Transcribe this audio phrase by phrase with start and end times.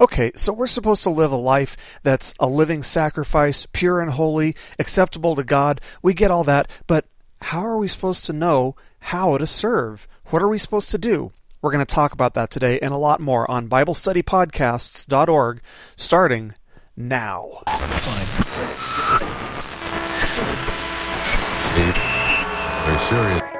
[0.00, 4.54] Okay, so we're supposed to live a life that's a living sacrifice, pure and holy,
[4.78, 5.80] acceptable to God.
[6.02, 7.06] We get all that, but
[7.40, 10.06] how are we supposed to know how to serve?
[10.26, 11.32] What are we supposed to do?
[11.60, 15.60] We're going to talk about that today and a lot more on BibleStudyPodcasts.org
[15.96, 16.54] starting
[16.96, 17.62] now.
[22.86, 23.57] Very serious.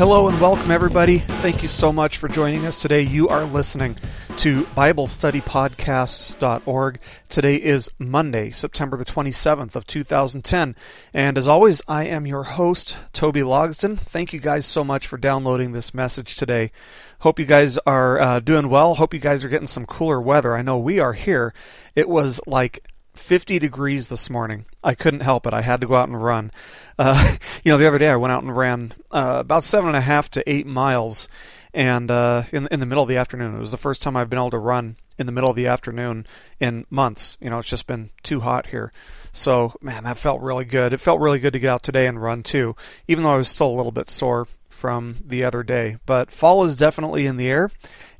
[0.00, 1.18] Hello and welcome, everybody.
[1.18, 3.02] Thank you so much for joining us today.
[3.02, 3.98] You are listening
[4.38, 6.98] to BibleStudyPodcasts.org.
[7.28, 10.74] Today is Monday, September the 27th of 2010.
[11.12, 13.98] And as always, I am your host, Toby Logsden.
[13.98, 16.72] Thank you guys so much for downloading this message today.
[17.18, 18.94] Hope you guys are uh, doing well.
[18.94, 20.56] Hope you guys are getting some cooler weather.
[20.56, 21.52] I know we are here.
[21.94, 24.66] It was like 50 degrees this morning.
[24.82, 25.54] I couldn't help it.
[25.54, 26.50] I had to go out and run.
[26.98, 29.96] Uh, you know, the other day I went out and ran uh, about seven and
[29.96, 31.28] a half to eight miles,
[31.72, 33.54] and uh, in in the middle of the afternoon.
[33.54, 35.66] It was the first time I've been able to run in the middle of the
[35.66, 36.26] afternoon
[36.58, 37.36] in months.
[37.40, 38.92] You know, it's just been too hot here.
[39.32, 40.92] So, man, that felt really good.
[40.92, 42.74] It felt really good to get out today and run too,
[43.06, 45.98] even though I was still a little bit sore from the other day.
[46.06, 47.70] But fall is definitely in the air,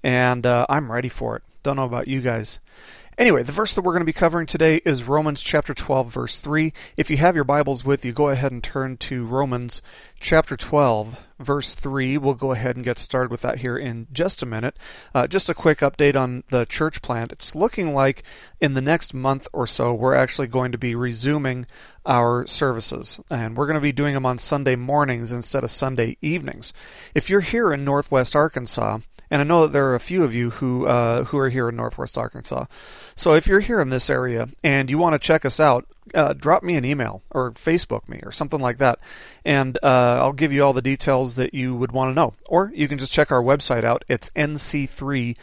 [0.02, 1.42] and uh, I'm ready for it.
[1.62, 2.58] Don't know about you guys.
[3.20, 6.40] Anyway, the verse that we're going to be covering today is Romans chapter 12, verse
[6.40, 6.72] 3.
[6.96, 9.82] If you have your Bibles with you, go ahead and turn to Romans
[10.18, 12.18] chapter 12, verse 3.
[12.18, 14.76] We'll go ahead and get started with that here in just a minute.
[15.14, 17.32] Uh, just a quick update on the church plant.
[17.32, 18.22] It's looking like
[18.60, 21.66] in the next month or so, we're actually going to be resuming
[22.06, 23.20] our services.
[23.30, 26.72] And we're going to be doing them on Sunday mornings instead of Sunday evenings.
[27.14, 28.98] If you're here in Northwest Arkansas,
[29.30, 31.68] and I know that there are a few of you who uh, who are here
[31.68, 32.64] in Northwest Arkansas.
[33.14, 36.32] So if you're here in this area and you want to check us out, uh,
[36.32, 38.98] drop me an email or Facebook me or something like that,
[39.44, 42.34] and uh, I'll give you all the details that you would want to know.
[42.48, 44.04] Or you can just check our website out.
[44.08, 45.38] It's nc3.tv.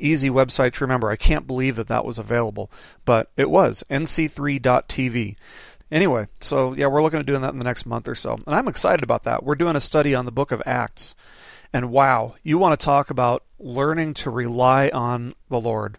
[0.00, 1.10] Easy website to remember.
[1.10, 2.70] I can't believe that that was available,
[3.04, 5.36] but it was nc3.tv.
[5.90, 8.54] Anyway, so yeah, we're looking at doing that in the next month or so, and
[8.54, 9.42] I'm excited about that.
[9.42, 11.16] We're doing a study on the book of Acts.
[11.72, 15.98] And wow, you want to talk about learning to rely on the Lord.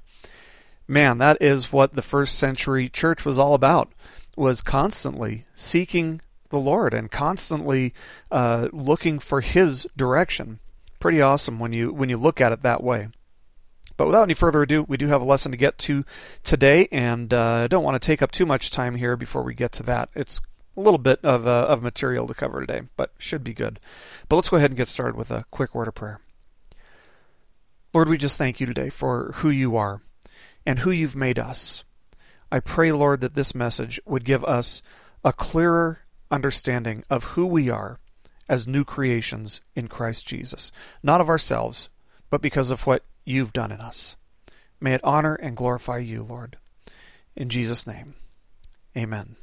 [0.90, 3.92] Man, that is what the first century church was all about.
[4.36, 6.20] Was constantly seeking
[6.50, 7.94] the Lord and constantly
[8.32, 10.58] uh, looking for His direction.
[11.00, 13.10] Pretty awesome when you when you look at it that way.
[13.98, 16.06] But without any further ado, we do have a lesson to get to
[16.44, 19.54] today, and uh, I don't want to take up too much time here before we
[19.54, 20.10] get to that.
[20.16, 20.42] It's
[20.76, 23.80] a little bit of, uh, of material to cover today, but should be good.
[24.28, 26.22] But let's go ahead and get started with a quick word of prayer.
[27.94, 30.02] Lord, we just thank you today for who you are
[30.70, 31.84] and who you've made us.
[32.52, 34.84] I pray, Lord, that this message would give us
[35.24, 37.98] a clearer understanding of who we are
[38.48, 40.72] as new creations in Christ Jesus,
[41.02, 41.90] not of ourselves,
[42.30, 44.16] but because of what you've done in us.
[44.80, 46.60] May it honor and glorify you, Lord.
[47.36, 48.14] In Jesus' name,
[48.96, 49.38] amen.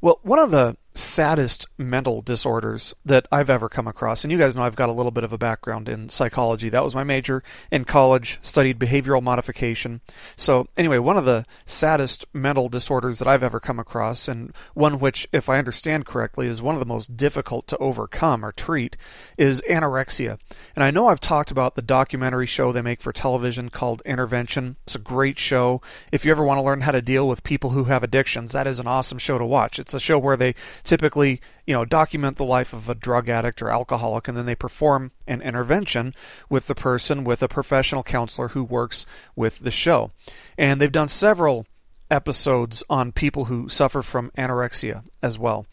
[0.00, 4.24] Well, one of the saddest mental disorders that I've ever come across.
[4.24, 6.68] And you guys know I've got a little bit of a background in psychology.
[6.68, 10.00] That was my major in college, studied behavioral modification.
[10.36, 14.98] So, anyway, one of the saddest mental disorders that I've ever come across, and one
[14.98, 18.96] which, if I understand correctly, is one of the most difficult to overcome or treat,
[19.36, 20.38] is anorexia.
[20.74, 24.76] And I know I've talked about the documentary show they make for television called Intervention.
[24.84, 25.80] It's a great show.
[26.10, 28.66] If you ever want to learn how to deal with people who have addictions, that
[28.66, 29.78] is an awesome show to watch.
[29.78, 30.54] It's a show where they
[30.88, 34.54] typically, you know, document the life of a drug addict or alcoholic, and then they
[34.54, 36.14] perform an intervention
[36.48, 39.04] with the person with a professional counselor who works
[39.36, 40.10] with the show.
[40.56, 41.66] And they've done several
[42.10, 45.66] episodes on people who suffer from anorexia as well.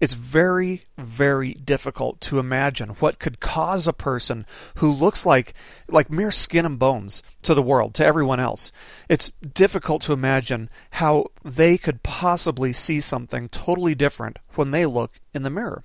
[0.00, 4.44] It's very, very difficult to imagine what could cause a person
[4.76, 5.54] who looks like
[5.88, 8.72] like mere skin and bones to the world, to everyone else.
[9.08, 15.20] It's difficult to imagine how they could possibly see something totally different when they look
[15.34, 15.84] in the mirror.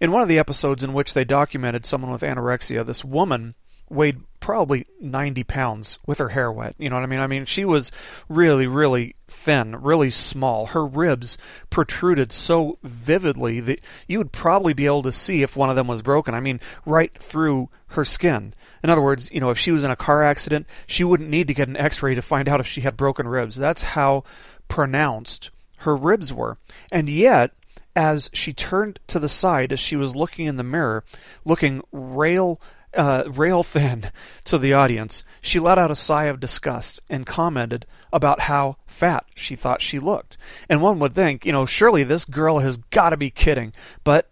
[0.00, 3.54] In one of the episodes in which they documented someone with anorexia, this woman
[3.88, 6.74] weighed probably 90 pounds with her hair wet.
[6.76, 7.20] You know what I mean?
[7.20, 7.90] I mean, she was
[8.28, 10.66] really, really thin, really small.
[10.66, 11.38] Her ribs
[11.70, 15.86] protruded so vividly that you would probably be able to see if one of them
[15.86, 16.34] was broken.
[16.34, 18.52] I mean, right through her skin.
[18.82, 21.48] In other words, you know, if she was in a car accident, she wouldn't need
[21.48, 23.56] to get an x ray to find out if she had broken ribs.
[23.56, 24.24] That's how
[24.68, 26.58] pronounced her ribs were.
[26.92, 27.52] And yet,
[27.96, 31.02] as she turned to the side as she was looking in the mirror,
[31.46, 32.60] looking rail
[32.96, 34.10] uh, rail thin
[34.44, 39.24] to the audience, she let out a sigh of disgust and commented about how fat
[39.34, 40.36] she thought she looked.
[40.68, 43.72] And one would think, you know, surely this girl has got to be kidding.
[44.04, 44.30] But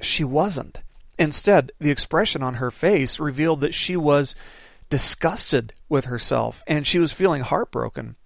[0.00, 0.80] she wasn't.
[1.18, 4.34] Instead, the expression on her face revealed that she was
[4.90, 8.16] disgusted with herself and she was feeling heartbroken.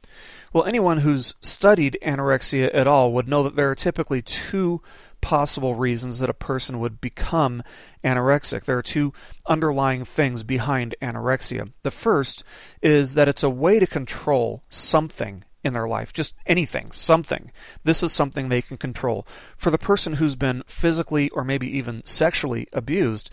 [0.52, 4.80] Well, anyone who's studied anorexia at all would know that there are typically two
[5.20, 7.62] possible reasons that a person would become
[8.04, 8.64] anorexic.
[8.64, 9.12] There are two
[9.46, 11.72] underlying things behind anorexia.
[11.82, 12.44] The first
[12.82, 17.50] is that it's a way to control something in their life, just anything, something.
[17.82, 19.26] This is something they can control.
[19.56, 23.30] For the person who's been physically or maybe even sexually abused,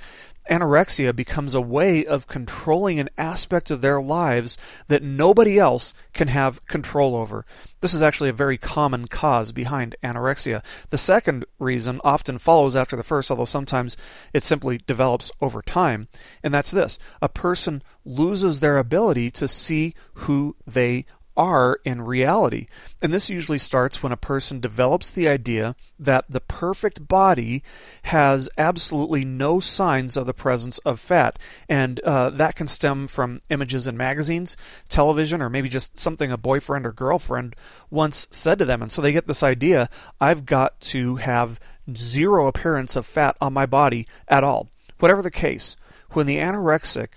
[0.50, 4.58] anorexia becomes a way of controlling an aspect of their lives
[4.88, 7.46] that nobody else can have control over.
[7.82, 10.64] This is actually a very common cause behind anorexia.
[10.90, 13.98] The second reason often follows after the first, although sometimes
[14.34, 16.08] it simply develops over time,
[16.44, 22.68] and that's this a person loses their ability to see who they are in reality.
[23.02, 27.64] And this usually starts when a person develops the idea that the perfect body
[28.04, 31.40] has absolutely no signs of the presence of fat.
[31.68, 34.56] And uh, that can stem from images in magazines,
[34.90, 37.56] television, or maybe just something a boyfriend or girlfriend
[37.90, 38.82] once said to them.
[38.82, 39.90] And so they get this idea
[40.22, 41.60] I've got to have
[41.96, 44.70] zero appearance of fat on my body at all.
[45.00, 45.76] Whatever the case,
[46.12, 47.10] when the anorexic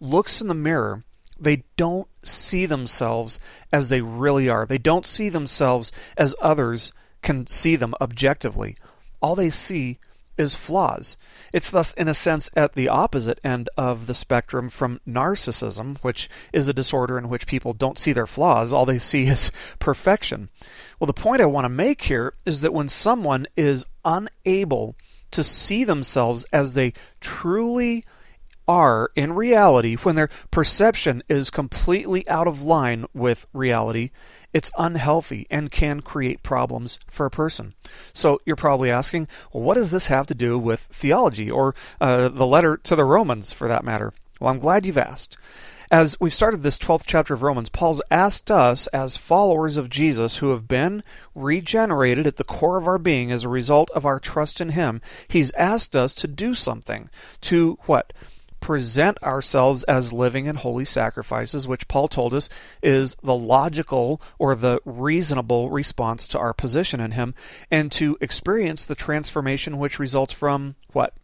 [0.00, 1.02] looks in the mirror,
[1.38, 3.40] they don't see themselves
[3.72, 4.66] as they really are.
[4.66, 8.76] They don't see themselves as others can see them objectively.
[9.20, 9.98] All they see
[10.40, 11.16] is flaws.
[11.52, 16.30] It's thus, in a sense, at the opposite end of the spectrum from narcissism, which
[16.52, 20.48] is a disorder in which people don't see their flaws, all they see is perfection.
[20.98, 24.96] Well, the point I want to make here is that when someone is unable
[25.32, 28.04] to see themselves as they truly
[28.70, 34.10] are in reality, when their perception is completely out of line with reality,
[34.52, 37.74] it's unhealthy and can create problems for a person.
[38.12, 42.28] So you're probably asking, well, what does this have to do with theology or uh,
[42.28, 44.12] the letter to the Romans for that matter?
[44.38, 45.36] Well, I'm glad you've asked.
[45.92, 50.36] As we've started this 12th chapter of Romans, Paul's asked us, as followers of Jesus
[50.36, 51.02] who have been
[51.34, 55.02] regenerated at the core of our being as a result of our trust in Him,
[55.26, 57.10] he's asked us to do something.
[57.40, 58.12] To what?
[58.60, 62.48] Present ourselves as living and holy sacrifices, which Paul told us
[62.82, 67.34] is the logical or the reasonable response to our position in Him,
[67.70, 71.14] and to experience the transformation which results from what?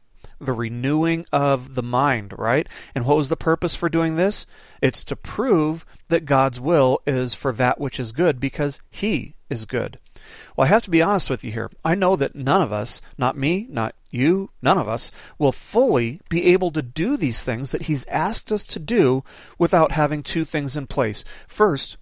[0.41, 2.69] The renewing of the mind, right?
[2.95, 4.45] And what was the purpose for doing this?
[4.83, 9.65] It's to prove that God's will is for that which is good because He is
[9.65, 9.99] good.
[10.57, 11.71] Well, I have to be honest with you here.
[11.85, 16.21] I know that none of us, not me, not you, none of us, will fully
[16.29, 19.25] be able to do these things that He's asked us to do
[19.59, 21.25] without having two things in place.
[21.47, 21.97] First,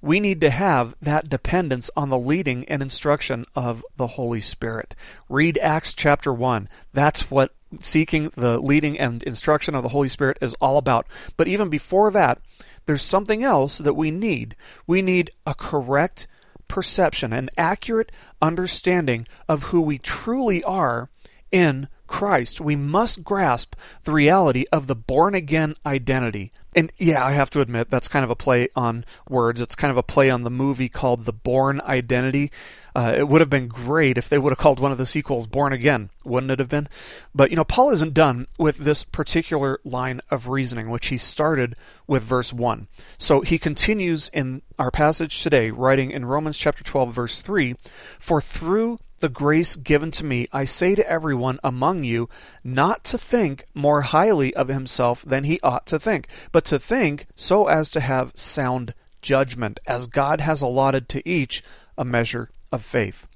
[0.00, 4.94] we need to have that dependence on the leading and instruction of the Holy Spirit.
[5.28, 6.68] Read Acts chapter 1.
[6.92, 11.06] That's what seeking the leading and instruction of the Holy Spirit is all about.
[11.36, 12.38] But even before that,
[12.86, 14.54] there's something else that we need.
[14.86, 16.26] We need a correct
[16.68, 21.08] perception, an accurate understanding of who we truly are
[21.50, 22.60] in Christ.
[22.60, 23.74] We must grasp
[24.04, 26.52] the reality of the born again identity.
[26.76, 29.62] And yeah, I have to admit, that's kind of a play on words.
[29.62, 32.52] It's kind of a play on the movie called The Bourne Identity.
[32.94, 35.46] Uh, it would have been great if they would have called one of the sequels
[35.46, 36.88] Born Again, wouldn't it have been?
[37.34, 41.76] But, you know, Paul isn't done with this particular line of reasoning, which he started
[42.06, 42.88] with verse 1.
[43.16, 47.74] So he continues in our passage today, writing in Romans chapter 12, verse 3
[48.18, 52.28] For through the grace given to me, I say to everyone among you
[52.62, 57.26] not to think more highly of himself than he ought to think, but to think
[57.34, 61.62] so as to have sound judgment, as God has allotted to each
[61.98, 63.26] a measure of faith.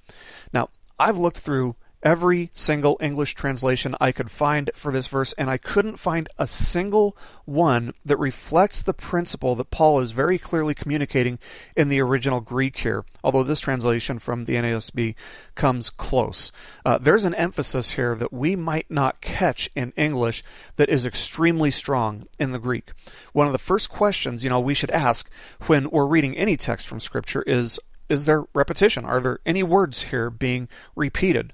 [0.52, 0.68] Now,
[0.98, 5.58] I've looked through every single English translation I could find for this verse, and I
[5.58, 11.38] couldn't find a single one that reflects the principle that Paul is very clearly communicating
[11.76, 15.14] in the original Greek here, although this translation from the NASB
[15.54, 16.50] comes close.
[16.84, 20.42] Uh, there's an emphasis here that we might not catch in English
[20.76, 22.90] that is extremely strong in the Greek.
[23.32, 25.30] One of the first questions, you know, we should ask
[25.66, 27.78] when we're reading any text from Scripture is
[28.08, 29.04] is there repetition?
[29.04, 31.52] Are there any words here being repeated?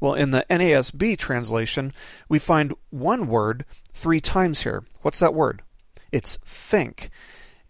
[0.00, 1.92] Well, in the NASB translation,
[2.28, 4.84] we find one word three times here.
[5.02, 5.62] What's that word?
[6.12, 7.10] It's think.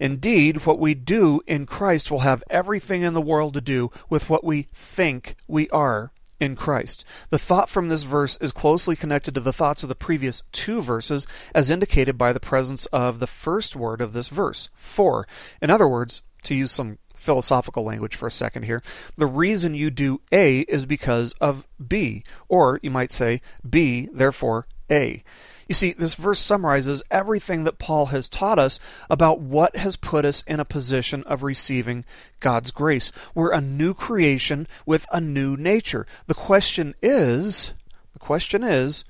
[0.00, 4.30] Indeed, what we do in Christ will have everything in the world to do with
[4.30, 7.04] what we think we are in Christ.
[7.30, 10.80] The thought from this verse is closely connected to the thoughts of the previous two
[10.80, 15.26] verses, as indicated by the presence of the first word of this verse, for.
[15.60, 18.82] In other words, to use some philosophical language for a second here,
[19.16, 24.66] the reason you do A is because of B, or you might say B, therefore
[24.90, 25.22] A.
[25.68, 30.24] You see, this verse summarizes everything that Paul has taught us about what has put
[30.24, 32.06] us in a position of receiving
[32.40, 33.12] God's grace.
[33.34, 36.06] We're a new creation with a new nature.
[36.26, 37.74] The question is,
[38.14, 39.04] the question is,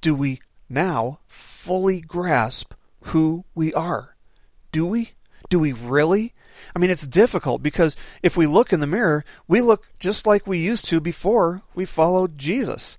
[0.00, 2.74] do we now fully grasp
[3.06, 4.14] who we are?
[4.70, 5.10] Do we?
[5.48, 6.32] Do we really?
[6.74, 10.46] I mean, it's difficult because if we look in the mirror, we look just like
[10.46, 12.98] we used to before we followed Jesus.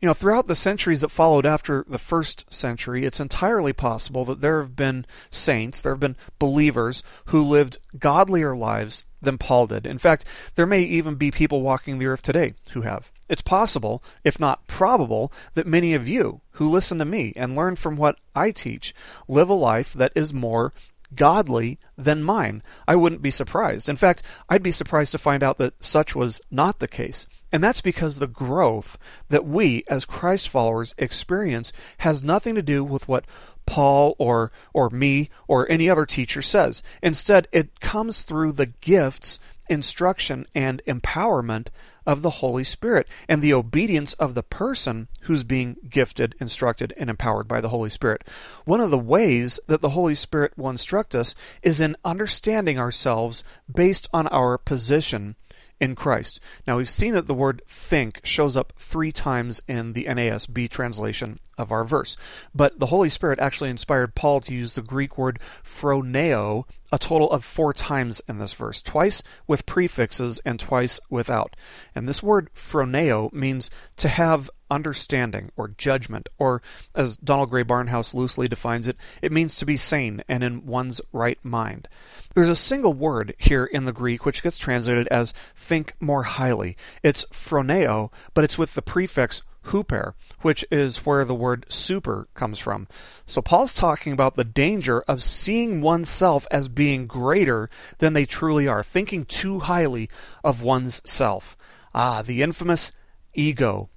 [0.00, 4.40] You know, throughout the centuries that followed after the first century, it's entirely possible that
[4.40, 9.86] there have been saints, there have been believers who lived godlier lives than Paul did.
[9.86, 10.24] In fact,
[10.56, 13.12] there may even be people walking the earth today who have.
[13.28, 17.76] It's possible, if not probable, that many of you who listen to me and learn
[17.76, 18.94] from what I teach
[19.28, 20.72] live a life that is more
[21.14, 22.62] godly than mine.
[22.86, 23.88] I wouldn't be surprised.
[23.88, 27.26] In fact, I'd be surprised to find out that such was not the case.
[27.52, 32.82] And that's because the growth that we as Christ followers experience has nothing to do
[32.82, 33.26] with what
[33.66, 36.82] Paul or or me or any other teacher says.
[37.02, 39.38] Instead, it comes through the gifts,
[39.72, 41.68] instruction and empowerment
[42.06, 47.08] of the Holy Spirit and the obedience of the person who's being gifted, instructed, and
[47.08, 48.22] empowered by the Holy Spirit.
[48.64, 53.44] One of the ways that the Holy Spirit will instruct us is in understanding ourselves
[53.72, 55.36] based on our position
[55.82, 56.38] in Christ.
[56.64, 61.40] Now, we've seen that the word think shows up three times in the NASB translation
[61.58, 62.16] of our verse.
[62.54, 67.28] But the Holy Spirit actually inspired Paul to use the Greek word phroneo a total
[67.32, 71.56] of four times in this verse, twice with prefixes and twice without.
[71.96, 76.62] And this word phroneo means to have understanding or judgment, or
[76.94, 81.00] as Donald Grey Barnhouse loosely defines it, it means to be sane and in one's
[81.12, 81.88] right mind.
[82.34, 86.76] There's a single word here in the Greek which gets translated as think more highly.
[87.02, 92.58] It's phroneo, but it's with the prefix huper, which is where the word super comes
[92.58, 92.88] from.
[93.26, 98.66] So Paul's talking about the danger of seeing oneself as being greater than they truly
[98.66, 100.08] are, thinking too highly
[100.42, 101.56] of one's self.
[101.94, 102.92] Ah, the infamous
[103.34, 103.88] ego.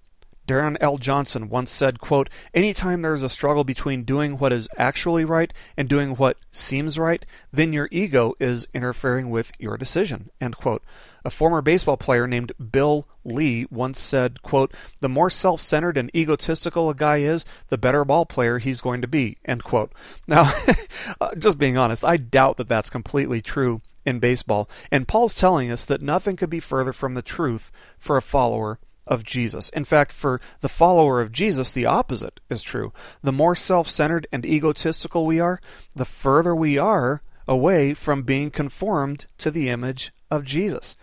[0.47, 0.97] Darren L.
[0.97, 5.51] Johnson once said, quote, Anytime there is a struggle between doing what is actually right
[5.75, 10.29] and doing what seems right, then your ego is interfering with your decision.
[10.39, 10.83] End quote.
[11.23, 14.71] A former baseball player named Bill Lee once said, quote,
[15.01, 19.01] The more self centered and egotistical a guy is, the better ball player he's going
[19.01, 19.37] to be.
[19.45, 19.91] End quote.
[20.27, 20.51] Now,
[21.21, 24.69] uh, just being honest, I doubt that that's completely true in baseball.
[24.91, 28.79] And Paul's telling us that nothing could be further from the truth for a follower
[29.07, 29.69] of Jesus.
[29.69, 32.93] In fact, for the follower of Jesus, the opposite is true.
[33.21, 35.59] The more self centered and egotistical we are,
[35.95, 40.95] the further we are away from being conformed to the image of Jesus.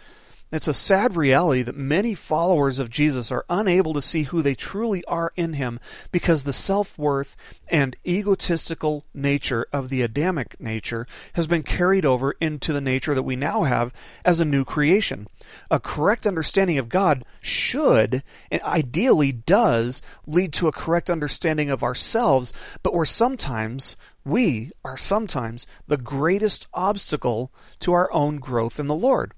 [0.53, 4.55] It's a sad reality that many followers of Jesus are unable to see who they
[4.55, 5.81] truly are in Him
[6.11, 7.39] because the self worth
[7.71, 13.23] and egotistical nature of the Adamic nature has been carried over into the nature that
[13.23, 13.95] we now have
[14.27, 15.27] as a new creation.
[15.71, 21.83] A correct understanding of God should, and ideally does, lead to a correct understanding of
[21.83, 28.87] ourselves, but we're sometimes we are sometimes the greatest obstacle to our own growth in
[28.87, 29.33] the Lord.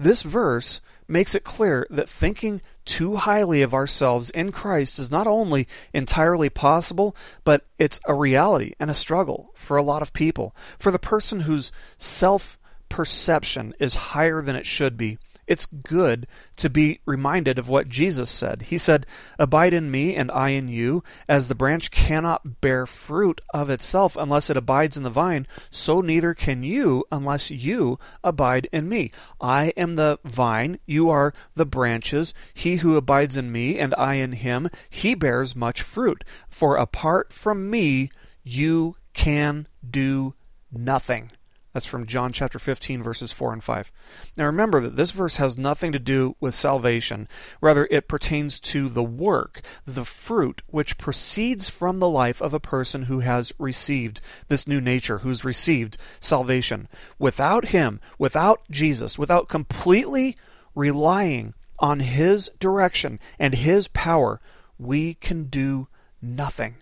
[0.00, 5.26] This verse makes it clear that thinking too highly of ourselves in Christ is not
[5.26, 7.14] only entirely possible,
[7.44, 10.56] but it's a reality and a struggle for a lot of people.
[10.78, 15.18] For the person whose self perception is higher than it should be,
[15.50, 18.62] it's good to be reminded of what Jesus said.
[18.62, 19.04] He said,
[19.36, 24.16] Abide in me and I in you, as the branch cannot bear fruit of itself
[24.16, 29.10] unless it abides in the vine, so neither can you unless you abide in me.
[29.40, 32.32] I am the vine, you are the branches.
[32.54, 36.22] He who abides in me and I in him, he bears much fruit.
[36.48, 38.10] For apart from me,
[38.44, 40.34] you can do
[40.70, 41.32] nothing.
[41.72, 43.92] That's from John chapter 15, verses 4 and 5.
[44.36, 47.28] Now remember that this verse has nothing to do with salvation.
[47.60, 52.60] Rather, it pertains to the work, the fruit, which proceeds from the life of a
[52.60, 56.88] person who has received this new nature, who's received salvation.
[57.18, 60.36] Without Him, without Jesus, without completely
[60.74, 64.40] relying on His direction and His power,
[64.76, 65.86] we can do
[66.20, 66.74] nothing.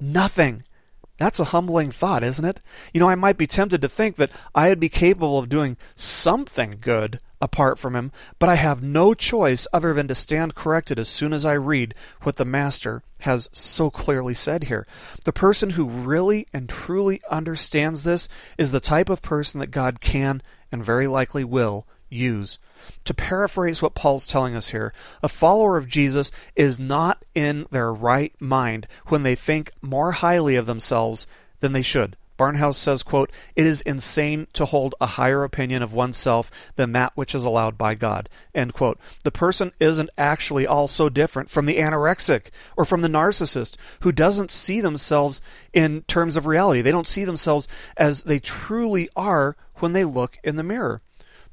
[0.00, 0.64] Nothing.
[1.22, 2.60] That's a humbling thought, isn't it?
[2.92, 6.78] You know, I might be tempted to think that I'd be capable of doing something
[6.80, 8.10] good apart from him,
[8.40, 11.94] but I have no choice other than to stand corrected as soon as I read
[12.22, 14.84] what the Master has so clearly said here.
[15.24, 20.00] The person who really and truly understands this is the type of person that God
[20.00, 22.58] can and very likely will use.
[23.04, 24.92] To paraphrase what Paul's telling us here,
[25.22, 30.56] a follower of Jesus is not in their right mind when they think more highly
[30.56, 31.26] of themselves
[31.60, 32.16] than they should.
[32.38, 37.12] Barnhouse says, quote, It is insane to hold a higher opinion of oneself than that
[37.14, 38.28] which is allowed by God.
[38.52, 38.98] End quote.
[39.22, 44.10] The person isn't actually all so different from the anorexic or from the narcissist who
[44.10, 45.40] doesn't see themselves
[45.72, 46.82] in terms of reality.
[46.82, 51.00] They don't see themselves as they truly are when they look in the mirror.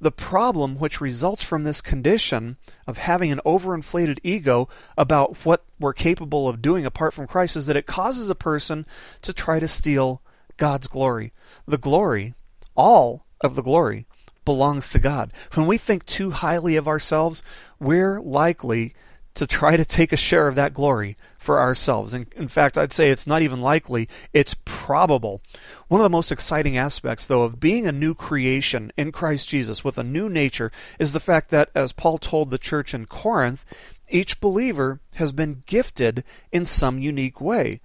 [0.02, 5.94] The problem which results from this condition of having an overinflated ego about what we're
[5.94, 8.86] capable of doing apart from Christ is that it causes a person
[9.22, 10.22] to try to steal
[10.56, 11.34] God's glory.
[11.68, 12.34] The glory,
[12.76, 14.06] all of the glory,
[14.46, 15.34] belongs to God.
[15.54, 17.44] When we think too highly of ourselves,
[17.80, 18.94] we're likely
[19.40, 22.14] to try to take a share of that glory for ourselves.
[22.14, 25.42] And in fact, I'd say it's not even likely, it's probable.
[25.88, 29.84] One of the most exciting aspects, though, of being a new creation in Christ Jesus
[29.84, 33.66] with a new nature is the fact that, as Paul told the church in Corinth,
[34.10, 37.80] each believer has been gifted in some unique way.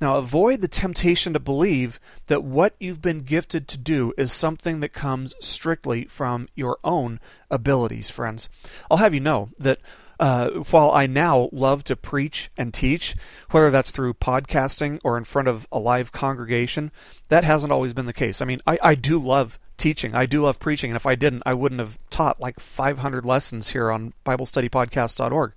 [0.00, 4.80] Now, avoid the temptation to believe that what you've been gifted to do is something
[4.80, 7.20] that comes strictly from your own
[7.50, 8.48] abilities, friends.
[8.90, 9.78] I'll have you know that
[10.20, 13.14] uh, while I now love to preach and teach,
[13.50, 16.92] whether that's through podcasting or in front of a live congregation,
[17.28, 18.40] that hasn't always been the case.
[18.40, 20.14] I mean, I, I do love teaching.
[20.14, 23.70] I do love preaching, and if I didn't, I wouldn't have taught like 500 lessons
[23.70, 25.52] here on BibleStudyPodcast.org.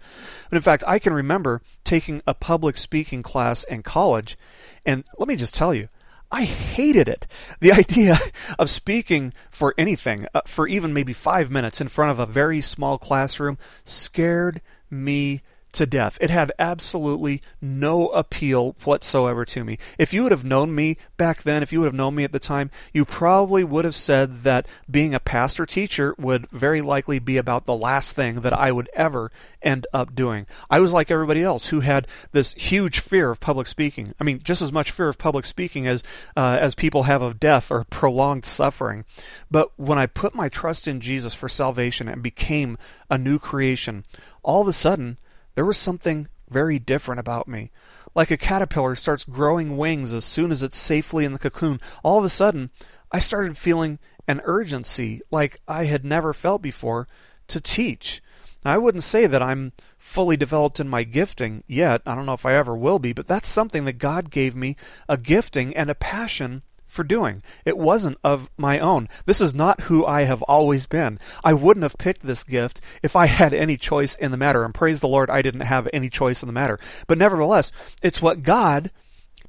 [0.50, 4.38] But in fact, I can remember taking a public speaking class in college,
[4.86, 5.90] and let me just tell you,
[6.32, 7.28] I hated it.
[7.60, 8.20] The idea
[8.60, 12.62] of speaking for anything, uh, for even maybe five minutes in front of a very
[12.62, 15.42] small classroom, scared me
[15.78, 16.18] to death.
[16.20, 19.78] It had absolutely no appeal whatsoever to me.
[19.98, 22.32] If you would have known me back then, if you would have known me at
[22.32, 27.20] the time, you probably would have said that being a pastor teacher would very likely
[27.20, 30.48] be about the last thing that I would ever end up doing.
[30.70, 34.14] I was like everybody else who had this huge fear of public speaking.
[34.20, 36.04] I mean, just as much fear of public speaking as
[36.36, 39.06] uh, as people have of death or prolonged suffering.
[39.52, 42.78] But when I put my trust in Jesus for salvation and became
[43.10, 44.06] a new creation,
[44.44, 45.18] all of a sudden
[45.58, 47.72] there was something very different about me.
[48.14, 52.20] Like a caterpillar starts growing wings as soon as it's safely in the cocoon, all
[52.20, 52.70] of a sudden,
[53.12, 57.08] I started feeling an urgency like I had never felt before
[57.48, 58.22] to teach.
[58.64, 62.04] Now, I wouldn't say that I'm fully developed in my gifting yet.
[62.06, 64.76] I don't know if I ever will be, but that's something that God gave me
[65.10, 66.62] a gifting and a passion
[66.98, 67.44] for doing.
[67.64, 69.08] It wasn't of my own.
[69.26, 71.20] This is not who I have always been.
[71.44, 74.66] I wouldn't have picked this gift if I had any choice in the matter.
[74.66, 76.80] And praise the Lord, I didn't have any choice in the matter.
[77.06, 78.90] But nevertheless, it's what God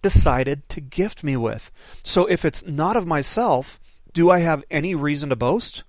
[0.03, 1.73] decided to gift me with.
[2.05, 3.81] So if it's not of myself,
[4.13, 5.83] do I have any reason to boast?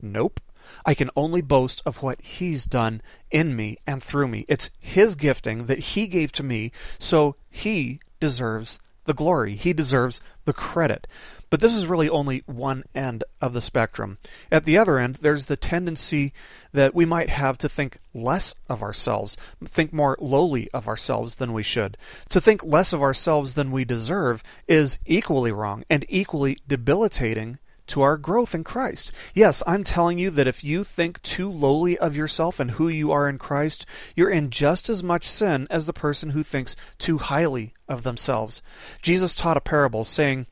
[0.00, 0.40] Nope.
[0.84, 4.44] I can only boast of what He's done in me and through me.
[4.46, 9.56] It's His gifting that He gave to me, so He deserves the glory.
[9.56, 11.08] He deserves the credit.
[11.50, 14.18] But this is really only one end of the spectrum.
[14.52, 16.32] At the other end, there's the tendency
[16.72, 21.52] that we might have to think less of ourselves, think more lowly of ourselves than
[21.52, 21.96] we should.
[22.28, 28.02] To think less of ourselves than we deserve is equally wrong and equally debilitating to
[28.02, 29.12] our growth in Christ.
[29.34, 33.12] Yes, I'm telling you that if you think too lowly of yourself and who you
[33.12, 37.18] are in Christ, you're in just as much sin as the person who thinks too
[37.18, 38.62] highly of themselves.
[39.02, 40.46] Jesus taught a parable saying,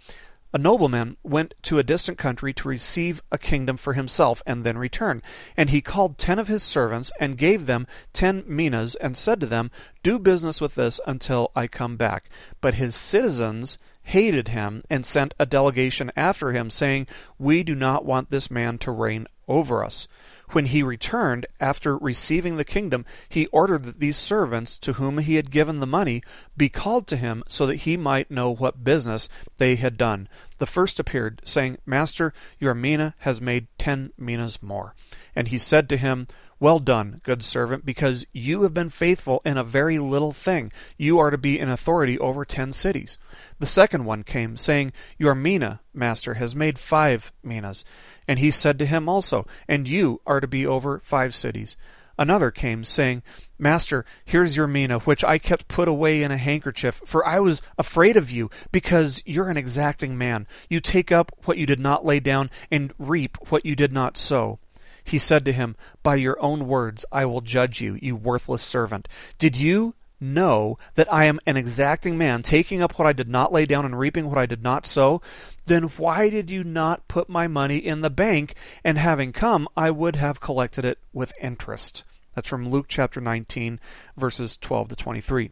[0.57, 4.79] a nobleman went to a distant country to receive a kingdom for himself and then
[4.79, 5.21] return.
[5.55, 9.47] And he called ten of his servants and gave them ten minas and said to
[9.47, 9.71] them,
[10.03, 12.31] Do business with this until I come back.
[12.63, 18.05] But his citizens hated him and sent a delegation after him, saying, We do not
[18.05, 20.07] want this man to reign over us.
[20.51, 25.35] When he returned, after receiving the kingdom, he ordered that these servants, to whom he
[25.35, 26.23] had given the money,
[26.57, 30.29] be called to him, so that he might know what business they had done.
[30.59, 34.95] The first appeared, saying, Master, your mina has made ten minas more.
[35.35, 36.27] And he said to him,
[36.59, 40.73] well done, good servant, because you have been faithful in a very little thing.
[40.97, 43.19] You are to be in authority over ten cities.
[43.59, 47.85] The second one came, saying, Your mina, master, has made five minas.
[48.27, 51.77] And he said to him also, And you are to be over five cities.
[52.19, 53.23] Another came, saying,
[53.59, 57.63] Master, here's your mina, which I kept put away in a handkerchief, for I was
[57.79, 60.47] afraid of you, because you're an exacting man.
[60.71, 64.17] You take up what you did not lay down, and reap what you did not
[64.17, 64.59] sow.
[65.05, 69.09] He said to him, By your own words I will judge you, you worthless servant.
[69.39, 73.53] Did you know that I am an exacting man, taking up what I did not
[73.53, 75.21] lay down and reaping what I did not sow?
[75.67, 79.91] Then why did you not put my money in the bank, and having come, I
[79.91, 82.05] would have collected it with interest?
[82.37, 83.81] That's from Luke chapter 19,
[84.17, 85.51] verses 12 to 23.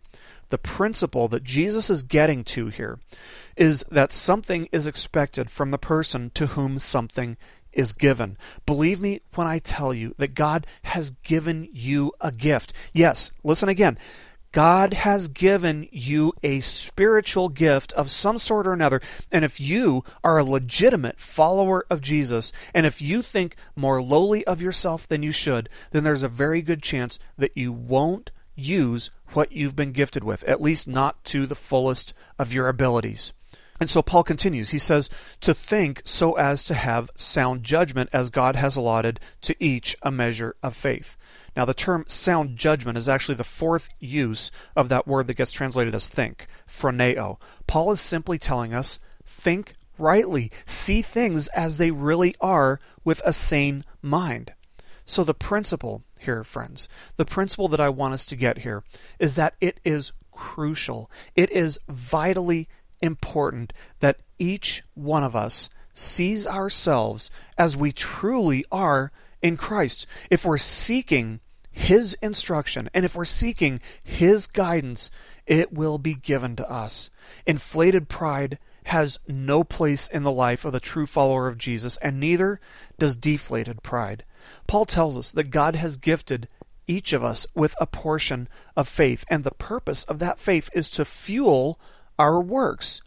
[0.50, 3.00] The principle that Jesus is getting to here
[3.56, 7.38] is that something is expected from the person to whom something
[7.72, 8.36] is given.
[8.66, 12.74] Believe me when I tell you that God has given you a gift.
[12.92, 13.98] Yes, listen again.
[14.54, 19.00] God has given you a spiritual gift of some sort or another.
[19.32, 24.46] And if you are a legitimate follower of Jesus, and if you think more lowly
[24.46, 29.10] of yourself than you should, then there's a very good chance that you won't use
[29.32, 33.32] what you've been gifted with, at least not to the fullest of your abilities.
[33.80, 34.70] And so Paul continues.
[34.70, 39.56] He says, to think so as to have sound judgment as God has allotted to
[39.58, 41.16] each a measure of faith.
[41.56, 45.52] Now, the term sound judgment is actually the fourth use of that word that gets
[45.52, 47.38] translated as think, phroneo.
[47.66, 53.32] Paul is simply telling us think rightly, see things as they really are with a
[53.32, 54.52] sane mind.
[55.04, 58.82] So, the principle here, friends, the principle that I want us to get here
[59.18, 62.68] is that it is crucial, it is vitally
[63.00, 69.12] important that each one of us sees ourselves as we truly are
[69.42, 70.06] in Christ.
[70.30, 71.40] If we're seeking
[71.74, 75.10] his instruction, and if we're seeking His guidance,
[75.44, 77.10] it will be given to us.
[77.46, 82.20] Inflated pride has no place in the life of the true follower of Jesus, and
[82.20, 82.60] neither
[82.96, 84.24] does deflated pride.
[84.68, 86.46] Paul tells us that God has gifted
[86.86, 90.88] each of us with a portion of faith, and the purpose of that faith is
[90.90, 91.80] to fuel
[92.20, 93.02] our works.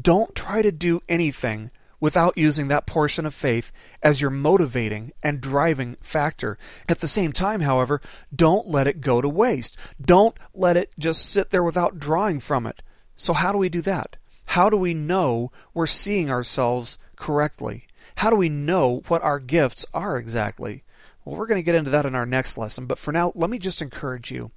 [0.00, 5.40] Don't try to do anything without using that portion of faith as your motivating and
[5.40, 6.58] driving factor.
[6.88, 8.00] At the same time, however,
[8.34, 9.76] don't let it go to waste.
[10.00, 12.82] Don't let it just sit there without drawing from it.
[13.16, 14.16] So, how do we do that?
[14.46, 17.86] How do we know we're seeing ourselves correctly?
[18.16, 20.84] How do we know what our gifts are exactly?
[21.26, 23.50] Well, we're going to get into that in our next lesson, but for now, let
[23.50, 24.52] me just encourage you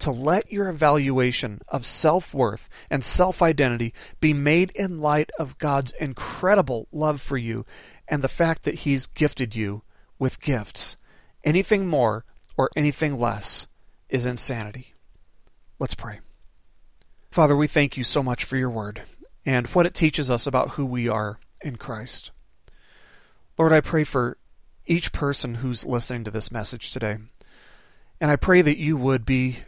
[0.00, 5.56] to let your evaluation of self worth and self identity be made in light of
[5.56, 7.64] God's incredible love for you
[8.06, 9.82] and the fact that He's gifted you
[10.18, 10.98] with gifts.
[11.42, 13.66] Anything more or anything less
[14.10, 14.92] is insanity.
[15.78, 16.20] Let's pray.
[17.30, 19.00] Father, we thank you so much for your word
[19.46, 22.30] and what it teaches us about who we are in Christ.
[23.56, 24.36] Lord, I pray for
[24.90, 27.16] each person who's listening to this message today.
[28.20, 29.58] And I pray that you would be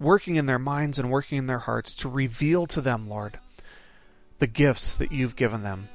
[0.00, 3.38] working in their minds and working in their hearts to reveal to them, Lord,
[4.38, 5.88] the gifts that you've given them.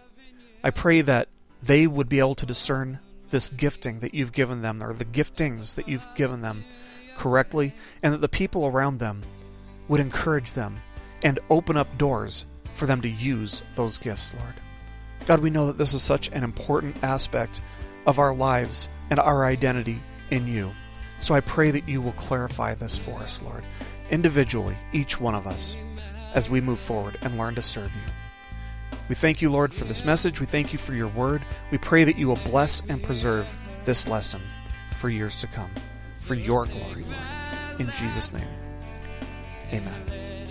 [0.63, 1.27] I pray that
[1.61, 2.99] they would be able to discern
[3.31, 6.63] this gifting that you've given them, or the giftings that you've given them,
[7.17, 9.23] correctly, and that the people around them
[9.87, 10.77] would encourage them
[11.23, 14.53] and open up doors for them to use those gifts, Lord.
[15.25, 17.59] God, we know that this is such an important aspect
[18.07, 19.99] of our lives and our identity
[20.31, 20.71] in you.
[21.19, 23.63] So I pray that you will clarify this for us, Lord,
[24.09, 25.75] individually, each one of us,
[26.33, 28.97] as we move forward and learn to serve you.
[29.09, 30.39] We thank you, Lord, for this message.
[30.39, 31.41] We thank you for your word.
[31.71, 33.45] We pray that you will bless and preserve
[33.85, 34.41] this lesson
[34.97, 35.71] for years to come,
[36.09, 37.79] for your glory, Lord.
[37.79, 38.47] In Jesus' name,
[39.73, 40.47] amen.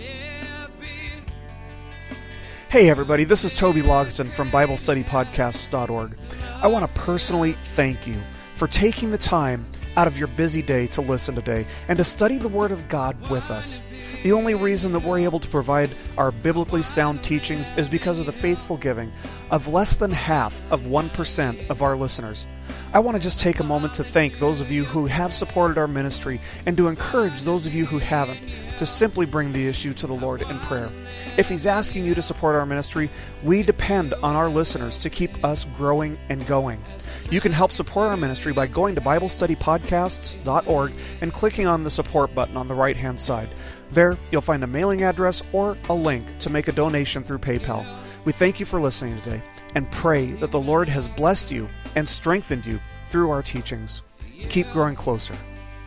[2.69, 6.17] Hey, everybody, this is Toby Logston from BibleStudyPodcasts.org.
[6.59, 8.19] I want to personally thank you
[8.55, 9.63] for taking the time
[9.95, 13.29] out of your busy day to listen today and to study the Word of God
[13.29, 13.79] with us.
[14.23, 18.25] The only reason that we're able to provide our biblically sound teachings is because of
[18.25, 19.13] the faithful giving
[19.51, 22.47] of less than half of 1% of our listeners.
[22.93, 25.77] I want to just take a moment to thank those of you who have supported
[25.77, 28.39] our ministry and to encourage those of you who haven't
[28.77, 30.89] to simply bring the issue to the Lord in prayer.
[31.37, 33.09] If He's asking you to support our ministry,
[33.43, 36.81] we depend on our listeners to keep us growing and going.
[37.29, 42.33] You can help support our ministry by going to BibleStudyPodcasts.org and clicking on the support
[42.33, 43.49] button on the right hand side.
[43.91, 47.85] There, you'll find a mailing address or a link to make a donation through PayPal.
[48.27, 49.41] We thank you for listening today
[49.73, 54.01] and pray that the Lord has blessed you and strengthened you through our teachings.
[54.49, 55.33] Keep growing closer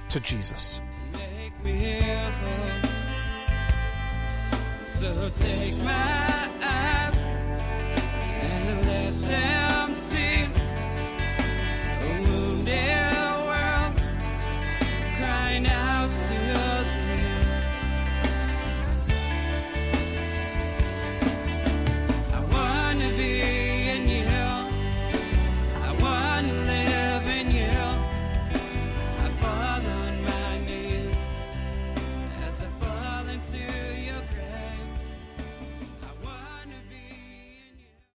[0.08, 0.80] to Jesus.
[4.84, 6.19] So take my